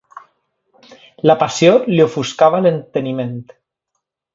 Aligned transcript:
La 1.31 1.37
passió 1.43 1.75
li 1.93 2.01
ofuscava 2.09 2.65
l'enteniment. 2.67 3.41